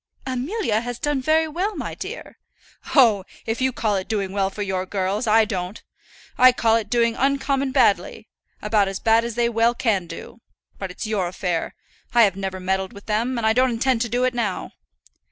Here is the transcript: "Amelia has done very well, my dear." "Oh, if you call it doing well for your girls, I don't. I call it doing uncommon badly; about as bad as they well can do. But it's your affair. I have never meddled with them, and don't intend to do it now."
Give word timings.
"Amelia 0.25 0.81
has 0.81 0.97
done 0.97 1.21
very 1.21 1.47
well, 1.47 1.75
my 1.75 1.93
dear." 1.93 2.39
"Oh, 2.95 3.23
if 3.45 3.61
you 3.61 3.71
call 3.71 3.97
it 3.97 4.07
doing 4.07 4.31
well 4.31 4.49
for 4.49 4.63
your 4.63 4.87
girls, 4.87 5.27
I 5.27 5.45
don't. 5.45 5.79
I 6.39 6.51
call 6.53 6.75
it 6.75 6.89
doing 6.89 7.15
uncommon 7.15 7.71
badly; 7.71 8.27
about 8.63 8.87
as 8.87 8.99
bad 8.99 9.23
as 9.23 9.35
they 9.35 9.47
well 9.47 9.75
can 9.75 10.07
do. 10.07 10.41
But 10.79 10.89
it's 10.89 11.05
your 11.05 11.27
affair. 11.27 11.75
I 12.15 12.23
have 12.23 12.35
never 12.35 12.59
meddled 12.59 12.93
with 12.93 13.05
them, 13.05 13.37
and 13.37 13.55
don't 13.55 13.69
intend 13.69 14.01
to 14.01 14.09
do 14.09 14.23
it 14.23 14.33
now." 14.33 14.71